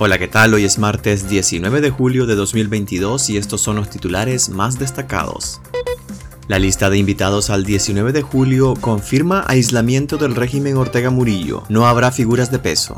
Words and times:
Hola, 0.00 0.16
¿qué 0.16 0.28
tal? 0.28 0.54
Hoy 0.54 0.64
es 0.64 0.78
martes 0.78 1.28
19 1.28 1.80
de 1.80 1.90
julio 1.90 2.26
de 2.26 2.36
2022 2.36 3.30
y 3.30 3.36
estos 3.36 3.60
son 3.60 3.74
los 3.74 3.90
titulares 3.90 4.48
más 4.48 4.78
destacados. 4.78 5.60
La 6.46 6.60
lista 6.60 6.88
de 6.88 6.98
invitados 6.98 7.50
al 7.50 7.64
19 7.64 8.12
de 8.12 8.22
julio 8.22 8.74
confirma 8.80 9.42
aislamiento 9.48 10.16
del 10.16 10.36
régimen 10.36 10.76
Ortega 10.76 11.10
Murillo. 11.10 11.64
No 11.68 11.88
habrá 11.88 12.12
figuras 12.12 12.52
de 12.52 12.60
peso. 12.60 12.94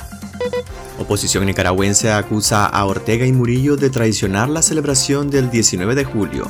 Oposición 0.98 1.46
nicaragüense 1.46 2.12
acusa 2.12 2.66
a 2.66 2.84
Ortega 2.84 3.24
y 3.24 3.32
Murillo 3.32 3.78
de 3.78 3.88
traicionar 3.88 4.50
la 4.50 4.60
celebración 4.60 5.30
del 5.30 5.50
19 5.50 5.94
de 5.94 6.04
julio. 6.04 6.48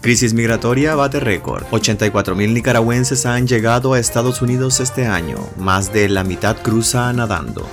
Crisis 0.00 0.34
migratoria 0.34 0.96
bate 0.96 1.20
récord. 1.20 1.62
84.000 1.70 2.52
nicaragüenses 2.52 3.24
han 3.24 3.46
llegado 3.46 3.92
a 3.92 4.00
Estados 4.00 4.42
Unidos 4.42 4.80
este 4.80 5.06
año. 5.06 5.38
Más 5.56 5.92
de 5.92 6.08
la 6.08 6.24
mitad 6.24 6.60
cruza 6.60 7.12
nadando. 7.12 7.68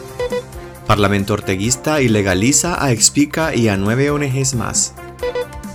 Parlamento 0.88 1.34
orteguista 1.34 2.02
ilegaliza 2.02 2.82
a 2.82 2.94
Expica 2.94 3.54
y 3.54 3.68
a 3.68 3.76
nueve 3.76 4.10
ONGs 4.10 4.56
más. 4.56 4.94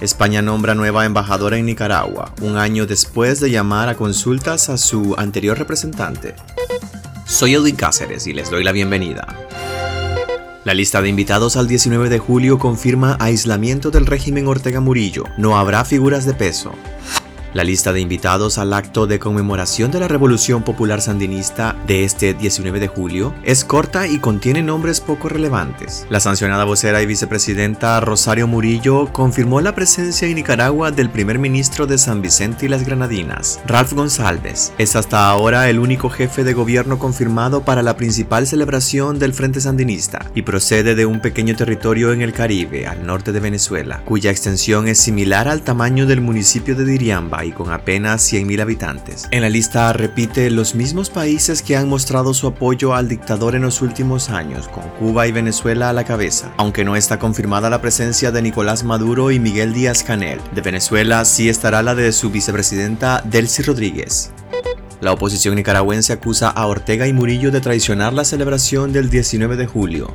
España 0.01 0.41
nombra 0.41 0.75
nueva 0.75 1.05
embajadora 1.05 1.59
en 1.59 1.66
Nicaragua, 1.66 2.33
un 2.41 2.57
año 2.57 2.87
después 2.87 3.39
de 3.39 3.51
llamar 3.51 3.91
a 3.91 3.95
consultas 3.95 4.70
a 4.70 4.79
su 4.79 5.15
anterior 5.19 5.59
representante. 5.59 6.34
Soy 7.27 7.55
Edwin 7.55 7.77
Cáceres 7.77 8.27
y 8.27 8.33
les 8.33 8.51
doy 8.51 8.65
la 8.65 8.73
bienvenida. 8.73 9.37
La 10.65 10.73
lista 10.73 11.03
de 11.03 11.11
invitados 11.11 11.59
al 11.59 11.69
19 11.69 12.09
de 12.09 12.19
julio 12.19 12.59
confirma 12.59 13.19
aislamiento 13.20 13.91
del 13.91 14.06
régimen 14.06 14.48
Ortega 14.48 14.81
Murillo. 14.81 15.25
No 15.37 15.59
habrá 15.59 15.84
figuras 15.84 16.25
de 16.25 16.33
peso. 16.33 16.73
La 17.55 17.65
lista 17.65 17.92
de 17.92 18.01
invitados 18.01 18.56
al 18.56 18.73
acto 18.73 19.06
de 19.06 19.19
conmemoración 19.19 19.91
de 19.91 20.01
la 20.01 20.09
Revolución 20.09 20.62
Popular 20.62 21.02
Sandinista 21.02 21.77
de 21.87 22.02
este 22.05 22.33
19 22.33 22.80
de 22.80 22.88
julio 22.88 23.34
es 23.45 23.62
corta 23.62 24.06
y 24.06 24.20
contiene 24.20 24.62
nombres 24.62 25.02
poco 25.02 25.28
relevantes. 25.28 26.06
La 26.09 26.20
sancionada 26.20 26.64
vocera 26.64 27.03
y 27.03 27.06
vicepresidenta 27.06 28.00
Rosario 28.00 28.47
Murillo 28.47 29.12
confirmó 29.12 29.61
la 29.61 29.75
presencia 29.75 30.27
en 30.27 30.36
Nicaragua 30.36 30.92
del 30.92 31.11
primer 31.11 31.39
ministro 31.39 31.86
de 31.86 31.98
San 31.98 32.22
Vicente 32.22 32.64
y 32.64 32.69
las 32.70 32.86
Granadinas, 32.86 33.61
Ralph 33.66 33.92
González. 33.92 34.72
Es 34.78 34.97
hasta 34.97 35.28
ahora 35.28 35.69
el 35.69 35.78
único 35.78 36.09
jefe 36.09 36.44
de 36.44 36.55
gobierno 36.55 36.98
confirmado 36.98 37.66
para 37.66 37.83
la 37.83 37.98
principal 37.98 38.47
celebración 38.47 39.19
del 39.19 39.34
Frente 39.34 39.61
Sandinista 39.61 40.25
y 40.34 40.41
procede 40.41 40.94
de 40.94 41.05
un 41.05 41.20
pequeño 41.20 41.55
territorio 41.55 42.14
en 42.14 42.22
el 42.22 42.33
Caribe, 42.33 42.87
al 42.87 43.05
norte 43.05 43.31
de 43.31 43.41
Venezuela, 43.41 44.00
cuya 44.06 44.31
extensión 44.31 44.89
es 44.89 44.97
similar 44.97 45.48
al 45.48 45.61
tamaño 45.61 46.06
del 46.06 46.22
municipio 46.22 46.75
de 46.75 46.87
Diriamba 46.87 47.42
con 47.51 47.73
apenas 47.73 48.33
100.000 48.33 48.61
habitantes. 48.61 49.27
En 49.33 49.43
la 49.43 49.48
lista 49.48 49.93
repite 49.93 50.51
los 50.51 50.77
mismos 50.77 51.11
países 51.11 51.62
que 51.62 51.77
han 51.77 51.89
mostrado 51.89 52.34
su 52.34 52.47
apoyo 52.47 52.95
al 52.95 53.09
dictador 53.09 53.57
en 53.57 53.62
los 53.62 53.83
últimos 53.83 54.31
años, 54.31 54.69
con 54.69 54.89
Cuba 55.01 55.27
y 55.27 55.33
Venezuela 55.33 55.89
a 55.89 55.93
la 55.93 56.05
cabeza, 56.05 56.53
aunque 56.59 56.84
no 56.84 56.95
está 56.95 57.19
confirmada 57.19 57.71
la 57.71 57.81
presencia 57.81 58.31
de 58.31 58.43
Nicolás 58.43 58.84
Maduro 58.84 59.33
y 59.33 59.41
Miguel 59.41 59.75
Díaz 59.75 60.05
Canel. 60.05 60.41
De 60.55 60.61
Venezuela 60.61 61.25
sí 61.25 61.49
estará 61.49 61.83
la 61.83 61.97
de 61.97 62.12
su 62.12 62.31
vicepresidenta 62.31 63.23
Delcy 63.25 63.62
Rodríguez. 63.62 64.31
La 65.01 65.12
oposición 65.12 65.56
nicaragüense 65.56 66.12
acusa 66.12 66.49
a 66.49 66.67
Ortega 66.67 67.09
y 67.09 67.12
Murillo 67.12 67.51
de 67.51 67.61
traicionar 67.61 68.12
la 68.12 68.25
celebración 68.25 68.93
del 68.93 69.11
19 69.11 69.56
de 69.56 69.67
julio. 69.67 70.15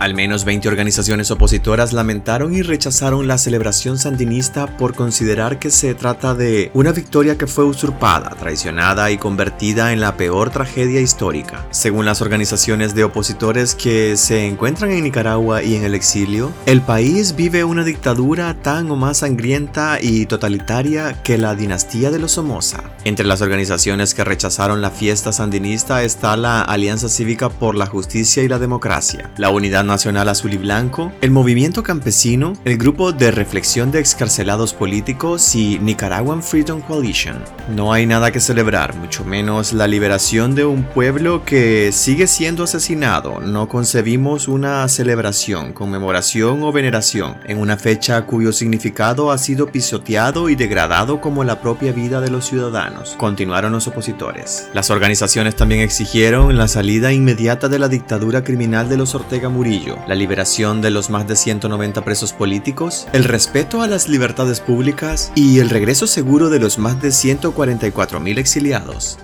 Al 0.00 0.14
menos 0.14 0.46
20 0.46 0.66
organizaciones 0.66 1.30
opositoras 1.30 1.92
lamentaron 1.92 2.54
y 2.54 2.62
rechazaron 2.62 3.28
la 3.28 3.36
celebración 3.36 3.98
sandinista 3.98 4.78
por 4.78 4.94
considerar 4.94 5.58
que 5.58 5.70
se 5.70 5.94
trata 5.94 6.34
de 6.34 6.70
una 6.72 6.92
victoria 6.92 7.36
que 7.36 7.46
fue 7.46 7.64
usurpada, 7.64 8.30
traicionada 8.30 9.10
y 9.10 9.18
convertida 9.18 9.92
en 9.92 10.00
la 10.00 10.16
peor 10.16 10.48
tragedia 10.48 11.02
histórica. 11.02 11.66
Según 11.70 12.06
las 12.06 12.22
organizaciones 12.22 12.94
de 12.94 13.04
opositores 13.04 13.74
que 13.74 14.16
se 14.16 14.46
encuentran 14.46 14.90
en 14.90 15.04
Nicaragua 15.04 15.62
y 15.62 15.74
en 15.74 15.84
el 15.84 15.94
exilio, 15.94 16.50
el 16.64 16.80
país 16.80 17.36
vive 17.36 17.64
una 17.64 17.84
dictadura 17.84 18.54
tan 18.54 18.90
o 18.90 18.96
más 18.96 19.18
sangrienta 19.18 19.98
y 20.00 20.24
totalitaria 20.24 21.22
que 21.22 21.36
la 21.36 21.54
dinastía 21.54 22.10
de 22.10 22.20
los 22.20 22.32
Somoza. 22.32 22.84
Entre 23.04 23.26
las 23.26 23.42
organizaciones 23.42 24.14
que 24.14 24.24
rechazaron 24.24 24.80
la 24.80 24.90
fiesta 24.90 25.30
sandinista 25.30 26.02
está 26.02 26.38
la 26.38 26.62
Alianza 26.62 27.10
Cívica 27.10 27.50
por 27.50 27.74
la 27.74 27.84
Justicia 27.84 28.42
y 28.42 28.48
la 28.48 28.58
Democracia, 28.58 29.30
la 29.36 29.50
Unidad 29.50 29.89
Nacional 29.90 30.28
Azul 30.28 30.54
y 30.54 30.56
Blanco, 30.56 31.10
el 31.20 31.32
Movimiento 31.32 31.82
Campesino, 31.82 32.52
el 32.64 32.78
Grupo 32.78 33.10
de 33.10 33.32
Reflexión 33.32 33.90
de 33.90 33.98
Excarcelados 33.98 34.72
Políticos 34.72 35.56
y 35.56 35.80
Nicaraguan 35.80 36.44
Freedom 36.44 36.80
Coalition. 36.80 37.36
No 37.74 37.92
hay 37.92 38.06
nada 38.06 38.30
que 38.30 38.38
celebrar, 38.38 38.94
mucho 38.94 39.24
menos 39.24 39.72
la 39.72 39.88
liberación 39.88 40.54
de 40.54 40.64
un 40.64 40.84
pueblo 40.84 41.44
que 41.44 41.90
sigue 41.90 42.28
siendo 42.28 42.62
asesinado. 42.62 43.40
No 43.40 43.68
concebimos 43.68 44.46
una 44.46 44.86
celebración, 44.86 45.72
conmemoración 45.72 46.62
o 46.62 46.70
veneración 46.70 47.38
en 47.46 47.58
una 47.58 47.76
fecha 47.76 48.26
cuyo 48.26 48.52
significado 48.52 49.32
ha 49.32 49.38
sido 49.38 49.72
pisoteado 49.72 50.48
y 50.48 50.54
degradado 50.54 51.20
como 51.20 51.42
la 51.42 51.60
propia 51.60 51.90
vida 51.90 52.20
de 52.20 52.30
los 52.30 52.46
ciudadanos, 52.46 53.16
continuaron 53.18 53.72
los 53.72 53.88
opositores. 53.88 54.68
Las 54.72 54.90
organizaciones 54.90 55.56
también 55.56 55.80
exigieron 55.80 56.56
la 56.56 56.68
salida 56.68 57.12
inmediata 57.12 57.68
de 57.68 57.80
la 57.80 57.88
dictadura 57.88 58.44
criminal 58.44 58.88
de 58.88 58.96
los 58.96 59.16
Ortega 59.16 59.48
Murillo 59.48 59.79
la 60.06 60.14
liberación 60.14 60.80
de 60.80 60.90
los 60.90 61.10
más 61.10 61.26
de 61.26 61.36
190 61.36 62.04
presos 62.04 62.32
políticos, 62.32 63.06
el 63.12 63.24
respeto 63.24 63.82
a 63.82 63.86
las 63.86 64.08
libertades 64.08 64.60
públicas 64.60 65.32
y 65.34 65.58
el 65.58 65.70
regreso 65.70 66.06
seguro 66.06 66.50
de 66.50 66.58
los 66.58 66.78
más 66.78 67.00
de 67.00 67.08
144.000 67.08 68.38
exiliados. 68.38 69.18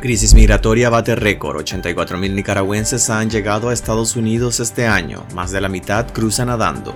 Crisis 0.00 0.34
migratoria 0.34 0.90
bate 0.90 1.14
récord, 1.14 1.56
84.000 1.56 2.34
nicaragüenses 2.34 3.08
han 3.08 3.30
llegado 3.30 3.70
a 3.70 3.72
Estados 3.72 4.16
Unidos 4.16 4.60
este 4.60 4.86
año, 4.86 5.24
más 5.34 5.50
de 5.50 5.60
la 5.60 5.68
mitad 5.68 6.06
cruzan 6.12 6.48
nadando. 6.48 6.94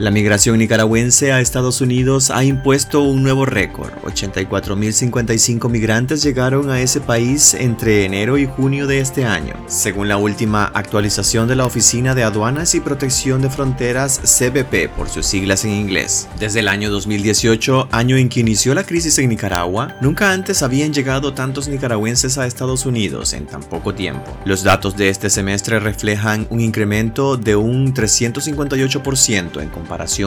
La 0.00 0.10
migración 0.10 0.58
nicaragüense 0.58 1.30
a 1.30 1.40
Estados 1.40 1.80
Unidos 1.80 2.32
ha 2.32 2.42
impuesto 2.42 3.02
un 3.02 3.22
nuevo 3.22 3.46
récord. 3.46 3.92
84.055 4.02 5.70
migrantes 5.70 6.20
llegaron 6.24 6.68
a 6.68 6.80
ese 6.80 7.00
país 7.00 7.54
entre 7.54 8.04
enero 8.04 8.36
y 8.36 8.44
junio 8.44 8.88
de 8.88 8.98
este 8.98 9.24
año, 9.24 9.54
según 9.68 10.08
la 10.08 10.16
última 10.16 10.64
actualización 10.64 11.46
de 11.46 11.54
la 11.54 11.64
Oficina 11.64 12.16
de 12.16 12.24
Aduanas 12.24 12.74
y 12.74 12.80
Protección 12.80 13.40
de 13.40 13.50
Fronteras 13.50 14.18
CBP 14.18 14.88
por 14.96 15.08
sus 15.08 15.26
siglas 15.26 15.64
en 15.64 15.70
inglés. 15.70 16.26
Desde 16.40 16.58
el 16.58 16.66
año 16.66 16.90
2018, 16.90 17.90
año 17.92 18.16
en 18.16 18.28
que 18.28 18.40
inició 18.40 18.74
la 18.74 18.82
crisis 18.82 19.16
en 19.18 19.28
Nicaragua, 19.28 19.94
nunca 20.00 20.32
antes 20.32 20.64
habían 20.64 20.92
llegado 20.92 21.34
tantos 21.34 21.68
nicaragüenses 21.68 22.36
a 22.36 22.48
Estados 22.48 22.84
Unidos 22.84 23.32
en 23.32 23.46
tan 23.46 23.62
poco 23.62 23.94
tiempo. 23.94 24.36
Los 24.44 24.64
datos 24.64 24.96
de 24.96 25.08
este 25.08 25.30
semestre 25.30 25.78
reflejan 25.78 26.48
un 26.50 26.60
incremento 26.60 27.36
de 27.36 27.54
un 27.54 27.94
358% 27.94 29.62
en 29.62 29.68
comparación 29.68 29.83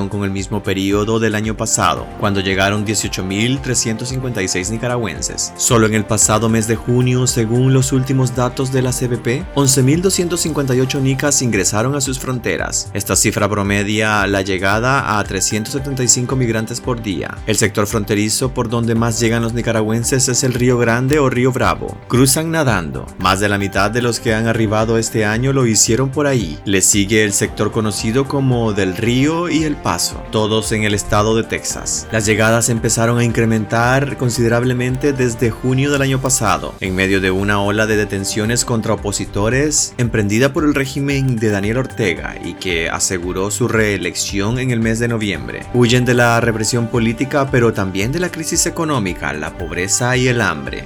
con 0.09 0.23
el 0.23 0.31
mismo 0.31 0.63
periodo 0.63 1.19
del 1.19 1.35
año 1.35 1.55
pasado, 1.57 2.07
cuando 2.19 2.39
llegaron 2.39 2.85
18.356 2.85 4.71
nicaragüenses. 4.71 5.53
Solo 5.57 5.87
en 5.87 5.93
el 5.93 6.05
pasado 6.05 6.49
mes 6.49 6.67
de 6.67 6.75
junio, 6.75 7.27
según 7.27 7.73
los 7.73 7.91
últimos 7.91 8.35
datos 8.35 8.71
de 8.71 8.81
la 8.81 8.91
CBP, 8.91 9.45
11.258 9.55 11.01
nicas 11.01 11.41
ingresaron 11.41 11.95
a 11.95 12.01
sus 12.01 12.19
fronteras. 12.19 12.89
Esta 12.93 13.15
cifra 13.15 13.49
promedia 13.49 14.25
la 14.27 14.41
llegada 14.41 15.19
a 15.19 15.23
375 15.23 16.35
migrantes 16.35 16.79
por 16.79 17.01
día. 17.01 17.37
El 17.45 17.57
sector 17.57 17.87
fronterizo 17.87 18.53
por 18.53 18.69
donde 18.69 18.95
más 18.95 19.19
llegan 19.19 19.43
los 19.43 19.53
nicaragüenses 19.53 20.27
es 20.29 20.43
el 20.43 20.53
Río 20.53 20.77
Grande 20.77 21.19
o 21.19 21.29
Río 21.29 21.51
Bravo. 21.51 21.97
Cruzan 22.07 22.51
nadando. 22.51 23.05
Más 23.19 23.39
de 23.39 23.49
la 23.49 23.57
mitad 23.57 23.91
de 23.91 24.01
los 24.01 24.19
que 24.19 24.33
han 24.33 24.47
arribado 24.47 24.97
este 24.97 25.25
año 25.25 25.53
lo 25.53 25.65
hicieron 25.65 26.09
por 26.09 26.27
ahí. 26.27 26.59
Le 26.65 26.81
sigue 26.81 27.23
el 27.23 27.33
sector 27.33 27.71
conocido 27.71 28.27
como 28.27 28.73
del 28.73 28.95
Río 28.95 29.46
y 29.49 29.63
El 29.63 29.75
Paso, 29.75 30.23
todos 30.31 30.71
en 30.71 30.83
el 30.83 30.93
estado 30.93 31.35
de 31.35 31.43
Texas. 31.43 32.07
Las 32.11 32.25
llegadas 32.25 32.69
empezaron 32.69 33.19
a 33.19 33.23
incrementar 33.23 34.17
considerablemente 34.17 35.13
desde 35.13 35.51
junio 35.51 35.91
del 35.91 36.01
año 36.01 36.21
pasado, 36.21 36.73
en 36.79 36.95
medio 36.95 37.21
de 37.21 37.31
una 37.31 37.61
ola 37.61 37.85
de 37.85 37.97
detenciones 37.97 38.65
contra 38.65 38.93
opositores 38.93 39.93
emprendida 39.97 40.53
por 40.53 40.63
el 40.63 40.75
régimen 40.75 41.35
de 41.35 41.49
Daniel 41.49 41.77
Ortega 41.77 42.35
y 42.43 42.53
que 42.55 42.89
aseguró 42.89 43.51
su 43.51 43.67
reelección 43.67 44.59
en 44.59 44.71
el 44.71 44.79
mes 44.79 44.99
de 44.99 45.07
noviembre. 45.07 45.65
Huyen 45.73 46.05
de 46.05 46.13
la 46.13 46.39
represión 46.41 46.87
política 46.87 47.49
pero 47.51 47.73
también 47.73 48.11
de 48.11 48.19
la 48.19 48.29
crisis 48.29 48.65
económica, 48.65 49.33
la 49.33 49.57
pobreza 49.57 50.15
y 50.17 50.27
el 50.27 50.41
hambre. 50.41 50.85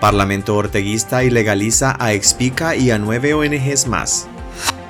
Parlamento 0.00 0.54
orteguista 0.56 1.24
ilegaliza 1.24 1.96
a 1.98 2.12
Expica 2.12 2.76
y 2.76 2.90
a 2.92 2.98
nueve 2.98 3.34
ONGs 3.34 3.88
más. 3.88 4.28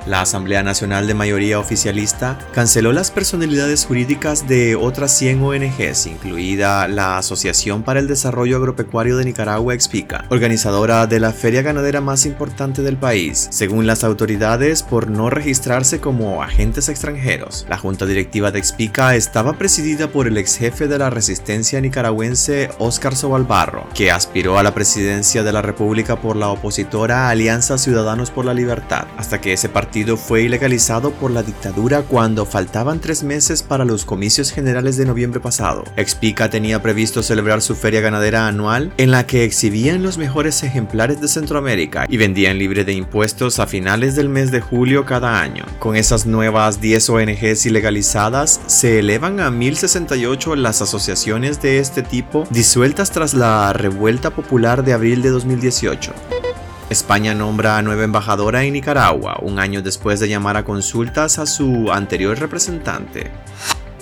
La 0.08 0.22
Asamblea 0.22 0.62
Nacional 0.62 1.06
de 1.06 1.12
Mayoría 1.12 1.58
Oficialista 1.58 2.38
canceló 2.54 2.94
las 2.94 3.10
personalidades 3.10 3.84
jurídicas 3.84 4.48
de 4.48 4.74
otras 4.74 5.14
100 5.18 5.42
ONGs, 5.42 6.06
incluida 6.06 6.88
la 6.88 7.18
Asociación 7.18 7.82
para 7.82 8.00
el 8.00 8.08
Desarrollo 8.08 8.56
Agropecuario 8.56 9.18
de 9.18 9.26
Nicaragua 9.26 9.74
Expica, 9.74 10.24
organizadora 10.30 11.06
de 11.06 11.20
la 11.20 11.34
feria 11.34 11.60
ganadera 11.60 12.00
más 12.00 12.24
importante 12.24 12.80
del 12.80 12.96
país, 12.96 13.48
según 13.50 13.86
las 13.86 14.02
autoridades 14.02 14.82
por 14.82 15.10
no 15.10 15.28
registrarse 15.28 16.00
como 16.00 16.42
agentes 16.42 16.88
extranjeros. 16.88 17.66
La 17.68 17.76
junta 17.76 18.06
directiva 18.06 18.50
de 18.50 18.60
Expica 18.60 19.14
estaba 19.14 19.58
presidida 19.58 20.08
por 20.08 20.26
el 20.26 20.38
ex 20.38 20.56
jefe 20.56 20.88
de 20.88 20.96
la 20.96 21.10
resistencia 21.10 21.82
nicaragüense 21.82 22.70
Óscar 22.78 23.14
Sobalbarro, 23.14 23.86
que 23.92 24.10
aspiró 24.10 24.58
a 24.58 24.62
la 24.62 24.72
presidencia 24.72 25.42
de 25.42 25.52
la 25.52 25.60
República 25.60 26.16
por 26.16 26.36
la 26.36 26.48
opositora 26.48 27.28
Alianza 27.28 27.76
Ciudadanos 27.76 28.30
por 28.30 28.46
la 28.46 28.54
Libertad, 28.54 29.06
hasta 29.18 29.42
que 29.42 29.52
ese 29.52 29.68
partido 29.68 29.97
fue 30.16 30.42
ilegalizado 30.42 31.10
por 31.10 31.30
la 31.30 31.42
dictadura 31.42 32.02
cuando 32.02 32.46
faltaban 32.46 33.00
tres 33.00 33.22
meses 33.22 33.62
para 33.62 33.84
los 33.84 34.04
comicios 34.04 34.50
generales 34.50 34.96
de 34.96 35.04
noviembre 35.04 35.40
pasado. 35.40 35.84
Expica 35.96 36.50
tenía 36.50 36.82
previsto 36.82 37.22
celebrar 37.22 37.62
su 37.62 37.74
feria 37.74 38.00
ganadera 38.00 38.46
anual 38.46 38.92
en 38.96 39.10
la 39.10 39.26
que 39.26 39.44
exhibían 39.44 40.02
los 40.02 40.18
mejores 40.18 40.62
ejemplares 40.62 41.20
de 41.20 41.28
Centroamérica 41.28 42.06
y 42.08 42.16
vendían 42.16 42.58
libre 42.58 42.84
de 42.84 42.92
impuestos 42.92 43.58
a 43.58 43.66
finales 43.66 44.16
del 44.16 44.28
mes 44.28 44.50
de 44.50 44.60
julio 44.60 45.04
cada 45.04 45.40
año. 45.40 45.64
Con 45.78 45.96
esas 45.96 46.26
nuevas 46.26 46.80
10 46.80 47.10
ONGs 47.10 47.66
ilegalizadas, 47.66 48.60
se 48.66 49.00
elevan 49.00 49.40
a 49.40 49.50
1068 49.50 50.56
las 50.56 50.82
asociaciones 50.82 51.60
de 51.60 51.78
este 51.78 52.02
tipo 52.02 52.46
disueltas 52.50 53.10
tras 53.10 53.34
la 53.34 53.72
revuelta 53.72 54.30
popular 54.30 54.84
de 54.84 54.92
abril 54.92 55.22
de 55.22 55.30
2018. 55.30 56.47
España 56.90 57.34
nombra 57.34 57.76
a 57.76 57.82
nueva 57.82 58.04
embajadora 58.04 58.64
en 58.64 58.72
Nicaragua, 58.72 59.38
un 59.42 59.58
año 59.58 59.82
después 59.82 60.20
de 60.20 60.28
llamar 60.28 60.56
a 60.56 60.64
consultas 60.64 61.38
a 61.38 61.44
su 61.44 61.92
anterior 61.92 62.38
representante. 62.38 63.30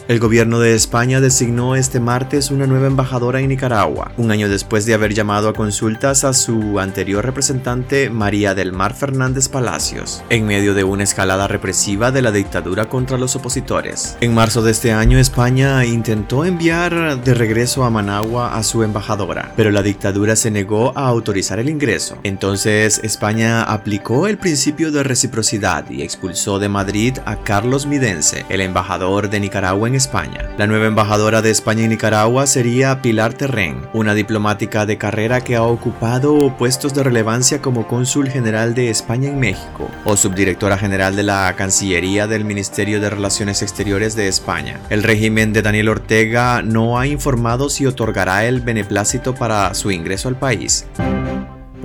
El 0.08 0.20
gobierno 0.20 0.60
de 0.60 0.76
España 0.76 1.20
designó 1.20 1.74
este 1.74 1.98
martes 1.98 2.52
una 2.52 2.68
nueva 2.68 2.86
embajadora 2.86 3.40
en 3.40 3.48
Nicaragua, 3.48 4.12
un 4.16 4.30
año 4.30 4.48
después 4.48 4.86
de 4.86 4.94
haber 4.94 5.14
llamado 5.14 5.48
a 5.48 5.52
consultas 5.52 6.22
a 6.22 6.32
su 6.32 6.78
anterior 6.78 7.24
representante 7.24 8.08
María 8.08 8.54
del 8.54 8.72
Mar 8.72 8.94
Fernández 8.94 9.48
Palacios, 9.48 10.22
en 10.30 10.46
medio 10.46 10.74
de 10.74 10.84
una 10.84 11.02
escalada 11.02 11.48
represiva 11.48 12.12
de 12.12 12.22
la 12.22 12.30
dictadura 12.30 12.88
contra 12.88 13.18
los 13.18 13.34
opositores. 13.34 14.16
En 14.20 14.32
marzo 14.32 14.62
de 14.62 14.70
este 14.70 14.92
año, 14.92 15.18
España 15.18 15.84
intentó 15.84 16.44
enviar 16.44 17.20
de 17.24 17.34
regreso 17.34 17.82
a 17.82 17.90
Managua 17.90 18.56
a 18.56 18.62
su 18.62 18.84
embajadora, 18.84 19.54
pero 19.56 19.72
la 19.72 19.82
dictadura 19.82 20.36
se 20.36 20.52
negó 20.52 20.96
a 20.96 21.08
autorizar 21.08 21.58
el 21.58 21.68
ingreso. 21.68 22.16
Entonces, 22.22 23.00
España 23.02 23.64
aplicó 23.64 24.28
el 24.28 24.38
principio 24.38 24.92
de 24.92 25.02
reciprocidad 25.02 25.90
y 25.90 26.02
expulsó 26.02 26.60
de 26.60 26.68
Madrid 26.68 27.18
a 27.24 27.42
Carlos 27.42 27.86
Midense, 27.86 28.46
el 28.48 28.60
embajador 28.60 29.30
de 29.30 29.40
Nicaragua 29.40 29.88
en 29.88 29.95
España. 29.96 30.50
La 30.58 30.66
nueva 30.66 30.86
embajadora 30.86 31.42
de 31.42 31.50
España 31.50 31.84
en 31.84 31.90
Nicaragua 31.90 32.46
sería 32.46 33.02
Pilar 33.02 33.34
Terren, 33.34 33.86
una 33.92 34.14
diplomática 34.14 34.86
de 34.86 34.98
carrera 34.98 35.40
que 35.40 35.56
ha 35.56 35.62
ocupado 35.62 36.56
puestos 36.56 36.94
de 36.94 37.02
relevancia 37.02 37.60
como 37.60 37.88
cónsul 37.88 38.28
general 38.28 38.74
de 38.74 38.90
España 38.90 39.28
en 39.28 39.40
México 39.40 39.90
o 40.04 40.16
subdirectora 40.16 40.78
general 40.78 41.16
de 41.16 41.22
la 41.22 41.54
Cancillería 41.56 42.26
del 42.26 42.44
Ministerio 42.44 43.00
de 43.00 43.10
Relaciones 43.10 43.62
Exteriores 43.62 44.16
de 44.16 44.28
España. 44.28 44.78
El 44.90 45.02
régimen 45.02 45.52
de 45.52 45.62
Daniel 45.62 45.88
Ortega 45.88 46.62
no 46.62 46.98
ha 46.98 47.06
informado 47.06 47.68
si 47.68 47.86
otorgará 47.86 48.44
el 48.44 48.60
beneplácito 48.60 49.34
para 49.34 49.74
su 49.74 49.90
ingreso 49.90 50.28
al 50.28 50.36
país. 50.36 50.86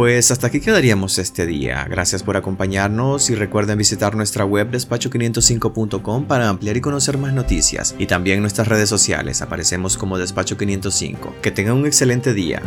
Pues 0.01 0.31
hasta 0.31 0.48
aquí 0.48 0.62
quedaríamos 0.62 1.19
este 1.19 1.45
día. 1.45 1.86
Gracias 1.88 2.24
por 2.24 2.36
acompañarnos 2.36 3.30
y 3.30 3.36
recuerden 3.36 3.77
visitar 3.77 4.15
nuestra 4.15 4.44
web 4.45 4.71
despacho505.com 4.71 6.25
para 6.25 6.50
ampliar 6.50 6.75
y 6.75 6.81
conocer 6.81 7.19
más 7.19 7.33
noticias. 7.33 7.94
Y 8.00 8.07
también 8.07 8.42
nuestras 8.42 8.68
redes 8.68 8.89
sociales, 8.89 9.44
aparecemos 9.44 9.98
como 9.98 10.18
Despacho505. 10.18 11.42
Que 11.44 11.51
tengan 11.51 11.75
un 11.75 11.86
excelente 11.86 12.33
día. 12.33 12.63